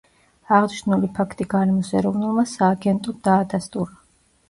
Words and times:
აღნიშნული 0.59 1.09
ფაქტი 1.19 1.47
გარემოს 1.53 1.93
ეროვნულმა 2.01 2.49
სააგენტომ 2.57 3.25
დაადასტურა. 3.33 4.05